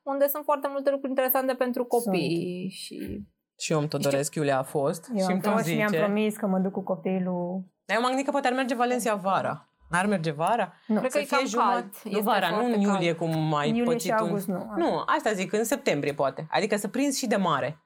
[0.02, 2.58] unde sunt foarte multe lucruri interesante pentru copii.
[2.60, 3.00] Sunt.
[3.00, 3.26] Și
[3.58, 5.10] și eu îmi tot doresc, Iulia a fost.
[5.14, 7.64] Eu și am fost și mi-am promis că mă duc cu copilul.
[7.86, 9.68] Dar eu m-am gândit că poate ar merge Valencia vara.
[9.90, 10.72] N-ar merge vara?
[10.86, 10.98] Nu.
[10.98, 11.90] Cred că să e fie jumătate.
[12.02, 12.14] cald.
[12.14, 13.32] Nu vara, nu în iulie cald.
[13.32, 14.00] cum mai în pățit.
[14.00, 14.54] și august, un...
[14.54, 14.72] nu.
[14.76, 16.46] Nu, asta zic, în septembrie poate.
[16.50, 17.80] Adică să prinzi și de mare.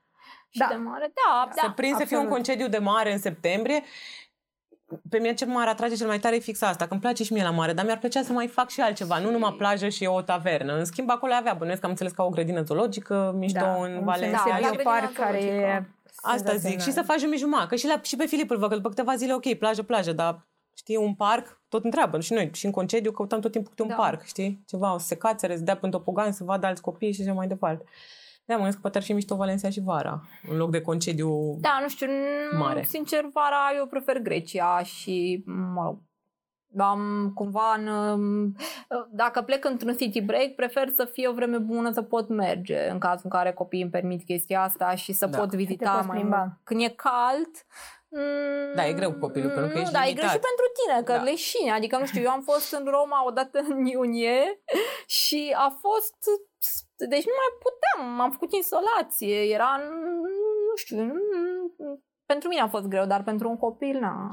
[0.49, 0.67] Și da.
[0.71, 1.49] de mare, da.
[1.51, 3.83] Să da, prinzi să fie un concediu de mare în septembrie.
[5.09, 7.33] Pe mine ce m-ar atrage cel mai tare e fix asta, că îmi place și
[7.33, 10.05] mie la mare, dar mi-ar plăcea să mai fac și altceva, nu numai plajă și
[10.05, 10.77] o tavernă.
[10.77, 14.05] În schimb, acolo avea, bănuiesc că am înțeles ca o grădină zoologică, mișto da, în
[14.05, 14.59] Valencia.
[14.61, 15.85] Da, un parc care e
[16.23, 16.81] Asta zic.
[16.81, 17.69] Și să faci jumătate.
[17.69, 20.13] Că și, la, și pe Filip îl văd, că după câteva zile, ok, plajă, plajă,
[20.13, 22.21] dar știi, un parc, tot întreabă.
[22.21, 23.95] Și noi, și în concediu, căutăm tot timpul câte un da.
[23.95, 24.63] parc, știi?
[24.67, 27.33] Ceva, o să se cațere, să dea pe topogan, să vadă alți copii și așa
[27.33, 27.85] mai departe.
[28.45, 31.79] Da, mă că poate ar fi mișto Valencia și vara, în loc de concediu Da,
[31.83, 32.07] nu știu,
[32.59, 32.83] mare.
[32.83, 35.99] sincer, vara eu prefer Grecia și, mă rog,
[36.79, 38.57] am cumva în, um,
[39.11, 42.99] dacă plec într-un city break, prefer să fie o vreme bună să pot merge în
[42.99, 45.39] cazul în care copiii îmi permit chestia asta și să da.
[45.39, 46.51] pot vizita mai mult.
[46.65, 47.51] Când e cald,
[48.09, 50.19] mm, da, e greu cu copilul, pentru că ești Da, limitat.
[50.19, 51.23] e greu și pentru tine, că da.
[51.23, 51.71] leșini.
[51.71, 54.63] Adică, nu știu, eu am fost în Roma odată în iunie
[55.07, 56.17] și a fost...
[56.97, 59.81] Deci nu mai puteam, am făcut insolație, era,
[60.69, 60.97] nu știu,
[62.33, 64.29] pentru mine a fost greu, dar pentru un copil, na.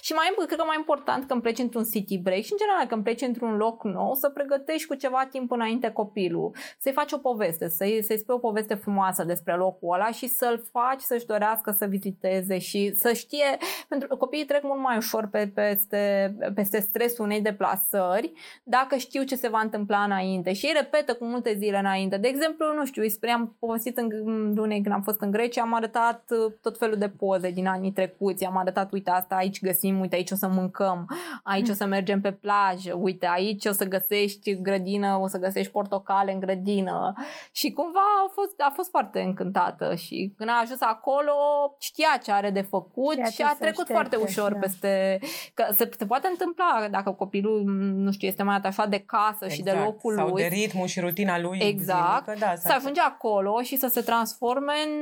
[0.00, 3.02] Și mai, cred că mai important când pleci într-un city break și în general când
[3.02, 7.68] pleci într-un loc nou, să pregătești cu ceva timp înainte copilul, să-i faci o poveste,
[7.68, 11.84] să-i, să-i spui o poveste frumoasă despre locul ăla și să-l faci să-și dorească să
[11.86, 13.56] viziteze și să știe,
[13.88, 18.32] pentru că copiii trec mult mai ușor pe, peste, peste stresul unei deplasări
[18.64, 22.16] dacă știu ce se va întâmpla înainte și ei repetă cu multe zile înainte.
[22.16, 24.08] De exemplu, nu știu, îi am povestit în
[24.54, 26.32] lunei când am fost în Grecia, am arătat
[26.62, 30.14] tot felul de poze poze din anii trecuți, am arătat, uite asta aici găsim, uite
[30.14, 31.08] aici o să mâncăm,
[31.42, 35.72] aici o să mergem pe plajă, uite aici o să găsești grădină, o să găsești
[35.72, 37.12] portocale în grădină
[37.52, 41.32] și cumva a fost, a fost foarte încântată și când a ajuns acolo
[41.78, 44.58] știa ce are de făcut Ceea și a trecut aștepte, foarte ușor da.
[44.58, 45.18] peste,
[45.54, 47.62] că se, se poate întâmpla dacă copilul,
[47.94, 49.52] nu știu, este mai atașat de casă exact.
[49.52, 49.86] și de exact.
[49.86, 50.42] locul Sau lui.
[50.42, 51.58] de ritmul și rutina lui.
[51.62, 52.24] Exact.
[52.24, 54.92] Zilnică, da, să ajunge acolo și să se transforme în,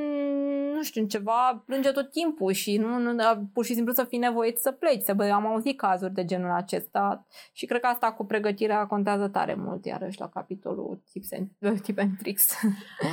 [0.75, 3.14] nu știu, în ceva, plânge tot timpul timpul și nu, nu
[3.52, 5.02] pur și simplu să fii nevoit să pleci.
[5.02, 9.28] Să, bă, am auzit cazuri de genul acesta și cred că asta cu pregătirea contează
[9.28, 12.52] tare mult, iarăși la capitolul tips and, tip and tricks.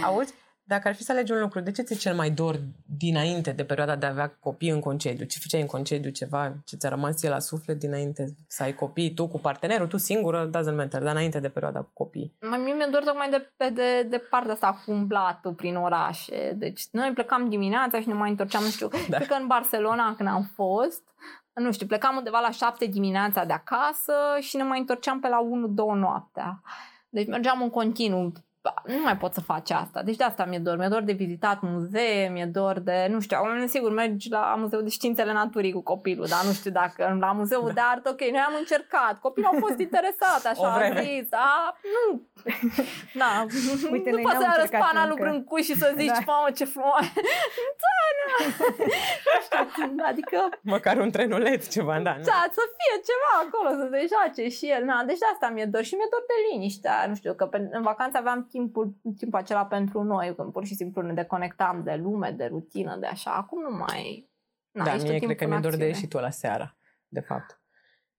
[0.04, 0.34] Auzi?
[0.66, 2.60] Dacă ar fi să alegi un lucru, de ce ți cel mai dor
[2.98, 5.26] dinainte de perioada de a avea copii în concediu?
[5.26, 9.14] Ce făceai în concediu, ceva ce ți-a rămas ție la suflet dinainte să ai copii,
[9.14, 12.34] tu cu partenerul, tu singură, doesn't matter, dar înainte de perioada cu copii?
[12.50, 16.54] Mai mie mi-e dor tocmai de, de, de, de partea asta cu umblatul prin orașe.
[16.56, 19.18] Deci noi plecam dimineața și ne mai întorceam, nu știu, da.
[19.18, 21.04] cred că în Barcelona când am fost,
[21.54, 25.40] nu știu, plecam undeva la șapte dimineața de acasă și ne mai întorceam pe la
[25.96, 26.62] 1-2 noaptea.
[27.10, 28.32] Deci mergeam în continuu
[28.86, 30.02] nu mai pot să faci asta.
[30.02, 30.78] Deci de asta mi-e dor.
[30.78, 34.84] Mi-e dor de vizitat muzee, mi-e dor de, nu știu, am sigur mergi la Muzeul
[34.84, 37.74] de Științele Naturii cu copilul, dar nu știu dacă la Muzeul da.
[37.74, 42.22] de Artă, ok, noi am încercat, copilul a fost interesat, așa, a zis, a, nu,
[43.14, 43.46] Na,
[43.96, 46.24] Uite, nu poți să arăți pana lui Brâncuș și să zici, da.
[46.26, 47.12] mamă, ce frumoasă.
[47.84, 48.00] da,
[49.88, 50.04] nu.
[50.06, 50.38] adică...
[50.62, 52.16] Măcar un trenuleț, ceva, da.
[52.18, 52.24] Nu?
[52.24, 54.84] Da, să fie ceva acolo, să se joace și el.
[54.84, 56.90] Na, deci de asta mi-e dor și mi-e dor de liniște.
[57.08, 61.02] Nu știu, că în vacanță aveam timpul, timpul acela pentru noi, când pur și simplu
[61.02, 63.32] ne deconectam de lume, de rutină, de așa.
[63.32, 64.30] Acum nu mai...
[64.72, 67.62] Na, da, mie cred că mi-e dor de ieșitul la seara, de fapt.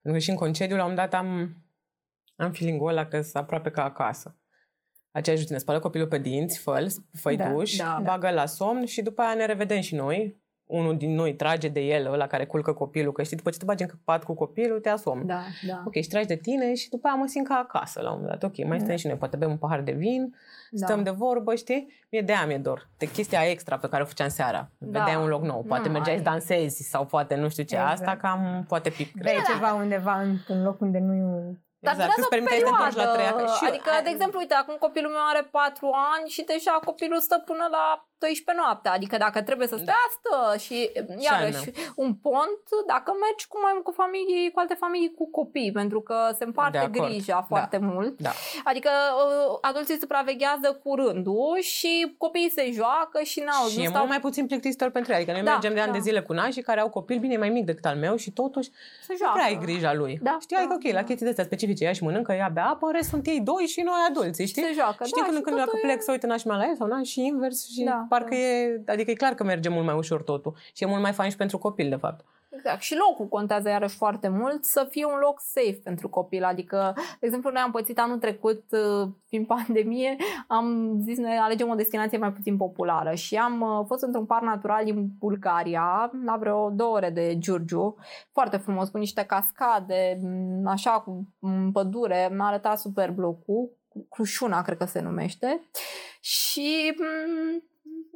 [0.01, 1.57] Pentru că și în concediu, la un dat, am,
[2.35, 4.37] am feeling-ul ăla că sunt aproape ca acasă.
[5.11, 8.33] Aceeași rutină, spală copilul pe dinți, fă fă da, duș, da, bagă da.
[8.33, 10.43] la somn și după aia ne revedem și noi.
[10.65, 13.65] Unul din noi trage de el, ăla care culcă copilul, că știi, după ce te
[13.65, 15.25] bagi în pat cu copilul, te asomn.
[15.25, 15.83] Da, da.
[15.85, 18.39] Ok, și tragi de tine și după aia mă simt ca acasă la un moment
[18.39, 18.49] dat.
[18.49, 18.95] Ok, mai stăm da.
[18.95, 20.35] și noi, poate bem un pahar de vin,
[20.71, 20.85] da.
[20.85, 22.05] stăm de vorbă, știi?
[22.11, 22.89] Mie de aia mi-e dor.
[22.97, 24.69] De chestia extra pe care o făceam seara.
[24.77, 24.99] Da.
[24.99, 25.63] Vedeai un loc nou.
[25.67, 27.75] Poate nu, mergeai să dansezi sau poate nu știu ce.
[27.75, 27.93] Exact.
[27.93, 29.21] Asta cam poate pic.
[29.21, 32.97] Bei ceva undeva într-un loc unde nu dar exact, durează o perioadă.
[33.01, 36.41] La treia, și adică, eu, de exemplu, uite, acum copilul meu are 4 ani și
[36.53, 37.85] deja copilul stă până la
[38.25, 38.91] 12 noaptea.
[38.97, 40.57] Adică dacă trebuie să stea, stă.
[40.65, 40.77] Și
[41.27, 41.65] iarăși
[42.03, 46.17] un pont, dacă mergi cu mai cu familii, cu alte familii cu copii, pentru că
[46.37, 47.45] se împarte grija da.
[47.51, 48.13] foarte mult.
[48.27, 48.33] Da.
[48.63, 53.67] Adică uh, adulții supraveghează cu rândul și copiii se joacă și n-au.
[53.69, 53.97] Și nu e stau...
[53.97, 55.17] mult mai puțin plictisitor pentru ei.
[55.17, 55.97] Adică noi da, mergem de ani da.
[55.97, 58.69] de zile cu nașii care au copil bine mai mic decât al meu și totuși
[59.07, 59.33] se joacă.
[59.33, 60.19] nu prea ai grija lui.
[60.21, 62.65] Da, Știi, adică, da, ok, la chestii de astea specifice, ea și mănâncă, ea bea
[62.65, 64.63] apă, în rest sunt ei doi și noi adulți, știi?
[64.63, 67.07] Se joacă, știi da, când, când dacă plec să uită nașii la el sau naș,
[67.07, 68.35] și invers și da, parcă da.
[68.35, 71.29] e, adică e clar că merge mult mai ușor totul și e mult mai fain
[71.29, 72.25] și pentru copil, de fapt.
[72.55, 72.81] Exact.
[72.81, 76.43] Și locul contează iarăși foarte mult să fie un loc safe pentru copil.
[76.43, 80.15] Adică, de exemplu, noi am pățit anul trecut, uh, fiind pandemie,
[80.47, 84.43] am zis noi alegem o destinație mai puțin populară și am uh, fost într-un parc
[84.43, 87.95] natural din Bulgaria, la vreo două ore de Giurgiu,
[88.31, 90.19] foarte frumos, cu niște cascade,
[90.65, 91.27] așa, cu
[91.73, 93.69] pădure, mi-a arătat superb locul,
[94.09, 95.61] Crușuna, cred că se numește.
[96.19, 96.95] Și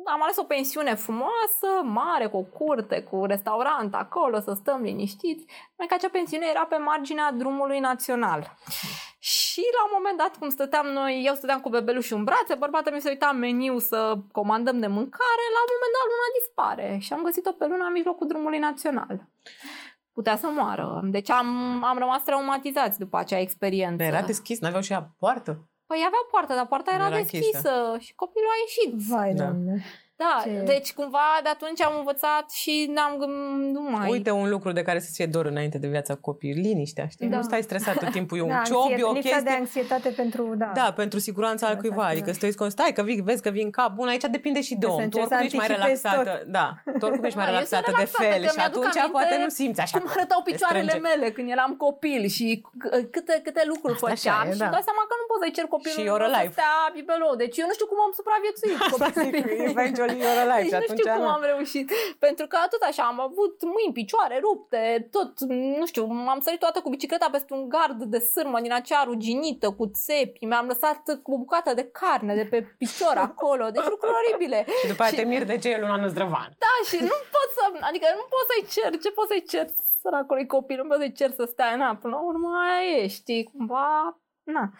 [0.06, 5.46] am ales o pensiune frumoasă, mare, cu o curte, cu restaurant acolo, să stăm liniștiți.
[5.78, 8.56] Mai că acea pensiune era pe marginea drumului național.
[9.20, 12.94] Și la un moment dat, cum stăteam noi, eu stăteam cu bebelușul în brațe, bărbatul
[12.94, 16.98] mi se uita în meniu să comandăm de mâncare, la un moment dat luna dispare
[17.02, 19.28] și am găsit-o pe luna în mijlocul drumului național.
[20.14, 21.02] Putea să moară.
[21.04, 24.04] Deci am, am rămas traumatizați după acea experiență.
[24.04, 25.69] Era deschis, n-aveau și ea poartă?
[25.90, 27.98] Păi avea poartă, dar poarta era, era deschisă închisă.
[28.00, 28.92] și copilul a ieșit.
[29.12, 29.50] Vai, da.
[30.24, 30.64] Da, Ce...
[30.66, 33.14] deci cumva de atunci am învățat și n-am
[33.74, 34.10] nu mai...
[34.10, 37.28] Uite un lucru de care să fie dor înainte de viața copii, liniștea, știi?
[37.28, 37.36] Da.
[37.36, 39.42] Nu stai stresat tot timpul, e un da, job, e o chestie...
[39.44, 40.72] de anxietate pentru, da.
[40.76, 44.08] Da, pentru siguranța al cuiva, adică stai stai că vii, vezi că vin cap, bun,
[44.08, 46.52] aici depinde și de om, tu oricum ești mai relaxată, tot.
[46.58, 46.68] da,
[47.00, 50.00] tu oricum ești mai da, relaxată de fel și atunci poate nu simți așa.
[50.00, 52.64] Cum arătau picioarele mele când eram copil și
[53.14, 54.70] câte, câte lucruri făceam și da.
[54.76, 56.06] dai seama că nu poți să-i cer copilul
[56.36, 57.34] să stea bibelou.
[57.44, 58.78] Deci eu nu știu cum am supraviețuit.
[60.10, 61.92] Eventually you're alive nu știu cum am reușit.
[62.20, 65.40] Pentru că tot așa am avut mâini, picioare rupte, tot,
[65.80, 69.72] nu știu, m-am sărit toată cu bicicleta peste un gard de sârmă din acea ruginită
[69.72, 74.14] cu țepi, mi-am lăsat cu o bucată de carne de pe picior acolo, deci lucruri
[74.24, 74.66] oribile.
[74.82, 75.28] Și după aceea și...
[75.28, 76.50] te mir de ce e Luna Năzdrăvan.
[76.66, 79.68] Da, și nu pot să, adică nu pot să-i cer, ce pot să-i cer?
[80.02, 81.98] Săracului copil, nu pot să-i cer să stea în apă.
[82.02, 84.72] Până la urmă aia e, știi, cumva, na.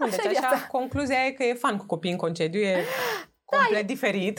[0.00, 2.84] Așa deci așa, concluzia e că e fan cu copii în concediu, e
[3.50, 4.38] complet da, diferit.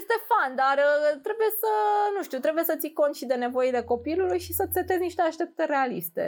[0.00, 1.72] Este fan, dar uh, trebuie să,
[2.16, 5.70] nu știu, trebuie să ții cont și de nevoile copilului și să-ți setezi niște așteptări
[5.70, 6.24] realiste,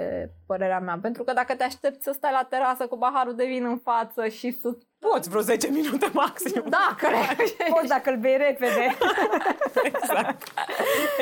[0.46, 0.98] părerea mea.
[1.02, 4.28] Pentru că dacă te aștepți să stai la terasă cu paharul de vin în față
[4.28, 4.68] și să...
[4.98, 6.64] Poți vreo 10 minute maxim.
[6.68, 7.48] Da, cred.
[7.74, 8.96] Poți dacă îl bei repede.
[9.92, 10.42] exact.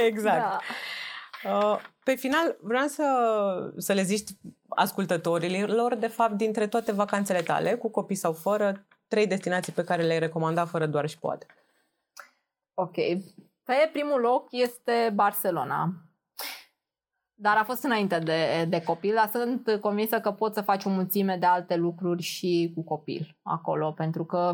[0.06, 0.40] Exact.
[0.40, 0.58] Da.
[1.44, 3.04] Uh, pe final, vreau să,
[3.76, 4.28] să le zici
[4.68, 10.02] ascultătorilor, de fapt, dintre toate vacanțele tale, cu copii sau fără, trei destinații pe care
[10.02, 11.46] le-ai recomanda fără doar și poate.
[12.74, 12.94] Ok.
[13.64, 15.92] Pe primul loc este Barcelona.
[17.34, 20.90] Dar a fost înainte de, de copil, dar sunt convinsă că poți să faci o
[20.90, 24.52] mulțime de alte lucruri și cu copil acolo, pentru că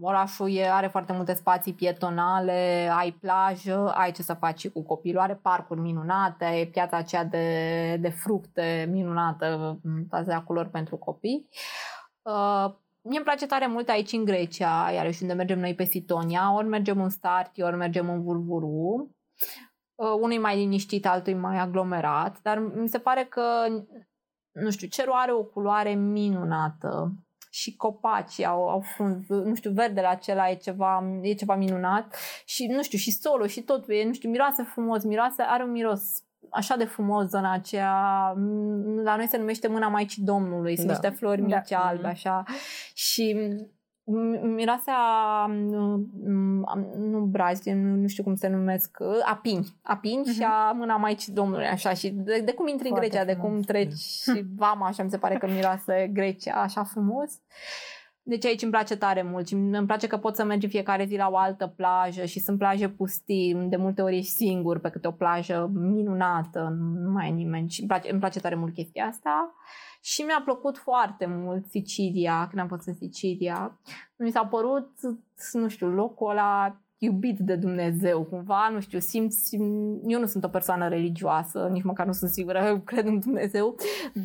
[0.00, 4.82] orașul e, are foarte multe spații pietonale, ai plajă, ai ce să faci și cu
[4.82, 9.78] copilul, are parcuri minunate, e piața aceea de, de fructe minunată,
[10.08, 11.48] toate culori pentru copii.
[12.22, 12.74] Uh,
[13.06, 16.66] Mie îmi place tare mult aici în Grecia, iarăși unde mergem noi pe Sitonia, ori
[16.66, 19.10] mergem în Starti, ori mergem în Vulvuru.
[19.94, 23.66] Uh, unul mai liniștit, altul mai aglomerat, dar mi se pare că,
[24.52, 27.12] nu știu, cerul are o culoare minunată
[27.50, 32.66] și copacii au, au frunz, nu știu, verdele acela e ceva, e ceva minunat și,
[32.66, 36.22] nu știu, și solul și totul e, nu știu, miroase frumos, miroase, are un miros
[36.50, 37.92] așa de frumos zona aceea.
[39.04, 40.76] La noi se numește Mâna Maicii Domnului.
[40.76, 40.92] Sunt da.
[40.92, 41.56] niște flori da.
[41.56, 42.10] mici albe, mhm.
[42.10, 42.42] așa.
[42.94, 43.36] Și
[44.42, 44.96] miroasea
[45.46, 46.08] nu,
[46.96, 50.34] nu brazi, nu, nu știu cum se numesc, apini, apini uh-huh.
[50.34, 53.42] și a mâna Maicii Domnului, așa, și de, de cum intri Foarte în Grecia, frumos.
[53.42, 57.40] de cum treci și vama, așa mi se pare că miroase Grecia, așa frumos.
[58.26, 61.16] Deci aici îmi place tare mult și îmi place că pot să mergi fiecare zi
[61.16, 65.08] la o altă plajă și sunt plaje pustii, de multe ori ești singur pe câte
[65.08, 69.06] o plajă minunată, nu mai e nimeni și îmi place, îmi place tare mult chestia
[69.06, 69.54] asta.
[70.00, 73.80] Și mi-a plăcut foarte mult Sicilia, când am fost în Sicilia.
[74.16, 74.90] Mi s-a părut,
[75.52, 79.56] nu știu, locul ăla iubit de Dumnezeu, cumva, nu știu, simți,
[80.06, 83.76] eu nu sunt o persoană religioasă, nici măcar nu sunt sigură, cred în Dumnezeu,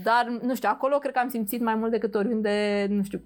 [0.03, 3.21] dar, nu știu, acolo cred că am simțit mai mult decât oriunde, nu știu,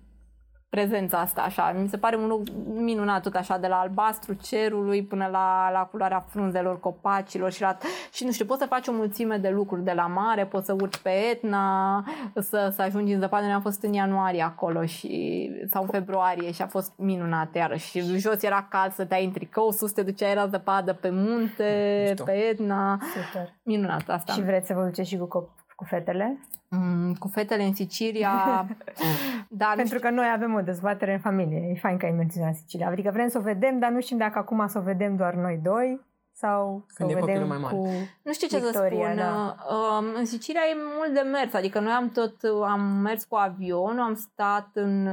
[0.76, 1.76] prezența asta așa.
[1.82, 5.80] Mi se pare un loc minunat tot așa, de la albastru cerului până la, la
[5.92, 7.78] culoarea frunzelor copacilor și, la,
[8.12, 10.74] și nu știu, poți să faci o mulțime de lucruri de la mare, poți să
[10.74, 12.06] urci pe Etna,
[12.36, 13.44] să, să ajungi în zăpadă.
[13.44, 17.90] Noi am fost în ianuarie acolo și, sau în februarie și a fost minunat iarăși.
[17.90, 21.10] Și jos era cald să te ai în tricou, sus te duceai la zăpadă pe
[21.10, 22.24] munte, Mișto.
[22.24, 23.00] pe Etna.
[23.02, 23.54] Super.
[23.64, 24.34] Minunat asta.
[24.34, 25.54] Și vreți să vă duceți și cu,
[25.84, 26.40] cu fetele?
[26.70, 28.66] Mm, cu fetele în Sicilia.
[29.62, 31.70] dar Pentru că noi avem o dezbatere în familie.
[31.70, 32.88] E fain că ai menționat Sicilia.
[32.88, 35.60] Adică vrem să o vedem, dar nu știm dacă acum să o vedem doar noi
[35.64, 36.02] doi
[36.34, 37.76] sau Când să o vedem mai mare.
[37.76, 37.88] cu
[38.24, 39.16] Nu știu ce Victoria, să spun.
[39.16, 39.58] Da.
[39.76, 41.54] Um, în Sicilia e mult de mers.
[41.54, 45.08] Adică noi am tot am mers cu avion, am stat în,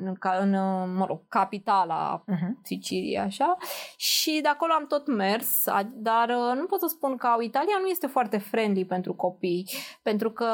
[0.00, 0.50] în, în
[0.96, 2.50] mă rog, capitala uh-huh.
[2.62, 3.56] Siciliei, așa.
[3.96, 7.86] Și de acolo am tot mers, dar uh, nu pot să spun că Italia nu
[7.86, 9.68] este foarte friendly pentru copii,
[10.02, 10.46] pentru că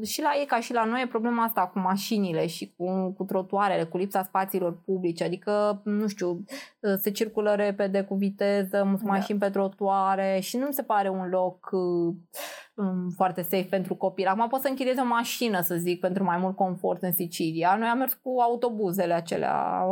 [0.00, 3.14] uh, și la ei ca și la noi e problema asta cu mașinile și cu,
[3.16, 8.82] cu trotuarele, cu lipsa spațiilor publice, adică, nu știu, uh, se circulă repede cu viteză,
[9.17, 9.17] da.
[9.18, 14.26] Mașini pe trotuare și nu mi se pare un loc um, foarte safe pentru copii.
[14.26, 17.76] Acum pot să închiriez o mașină, să zic, pentru mai mult confort în Sicilia.
[17.76, 19.84] Noi am mers cu autobuzele acelea,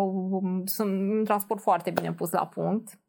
[0.64, 3.00] sunt un transport foarte bine pus la punct.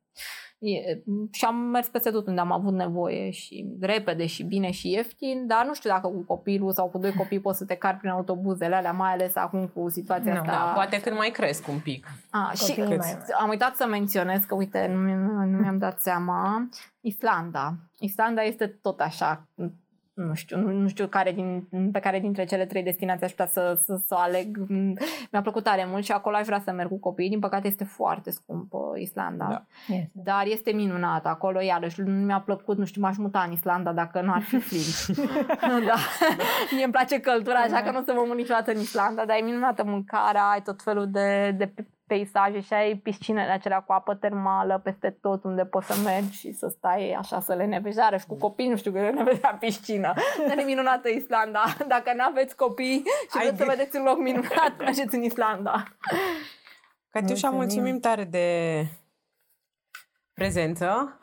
[0.60, 4.92] E, și am mers peste tot unde am avut nevoie și repede și bine și
[4.92, 7.98] ieftin, dar nu știu dacă cu copilul sau cu doi copii poți să te cari
[7.98, 10.52] prin autobuzele alea, mai ales acum cu situația no, asta.
[10.52, 12.08] Da, poate când mai cresc un pic.
[12.30, 13.18] A, și mai...
[13.40, 16.70] am uitat să menționez că, uite, nu, nu mi-am dat seama,
[17.02, 17.74] Islanda.
[18.00, 19.48] Islanda este tot așa
[20.18, 23.46] nu știu, nu, nu știu care din, pe care dintre cele trei destinații aș putea
[23.46, 24.58] să, să, să o aleg.
[25.32, 27.30] Mi-a plăcut tare mult și acolo aș vrea să merg cu copiii.
[27.30, 29.48] Din păcate este foarte scump Islanda.
[29.50, 29.96] Da.
[30.12, 31.26] Dar este minunat.
[31.26, 34.60] Acolo iarăși nu mi-a plăcut, nu știu, m-aș muta în Islanda dacă nu ar fi
[34.60, 35.18] frig.
[35.90, 35.96] da.
[36.72, 39.38] Mie îmi place căldura, așa că nu o să mă mut niciodată în Islanda, dar
[39.40, 41.74] e minunată mâncarea, ai tot felul de, de
[42.08, 46.52] peisaje și ai piscinele acelea cu apă termală peste tot unde poți să mergi și
[46.52, 50.14] să stai așa să le nevejeară și cu copii, nu știu că le neveja piscină.
[50.48, 51.64] Dar e minunată Islanda.
[51.88, 55.84] Dacă nu aveți copii și vreți să vedeți un loc minunat, mergeți în Islanda.
[57.10, 57.84] Catiușa, mulțumim.
[57.84, 58.86] mulțumim tare de
[60.34, 61.20] prezență.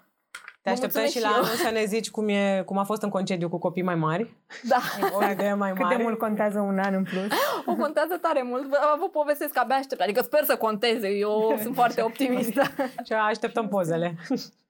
[0.65, 3.49] Te așteptăm și la anul să ne zici cum, e, cum a fost în concediu
[3.49, 4.35] cu copii mai mari.
[4.63, 4.77] Da.
[5.19, 5.85] O idee mai mare.
[5.85, 7.29] Cât de mult contează un an în plus?
[7.67, 8.69] O contează tare mult.
[8.69, 10.01] Vă, vă povestesc că abia aștept.
[10.01, 11.09] Adică sper să conteze.
[11.09, 12.63] Eu sunt foarte optimistă.
[13.05, 14.15] Și așteptăm pozele.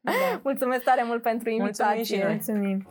[0.00, 0.12] Da.
[0.42, 1.94] Mulțumesc tare mult pentru invitație.
[1.94, 2.32] Mulțumim și noi.
[2.32, 2.86] Mulțumim.